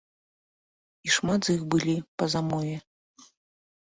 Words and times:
І 1.07 1.11
шмат 1.15 1.39
з 1.49 1.57
іх 1.57 1.61
былі 1.75 1.95
па 2.21 2.25
замове. 2.37 2.75